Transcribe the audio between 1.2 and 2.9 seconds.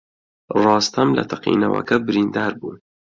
تەقینەوەک بریندار بوو.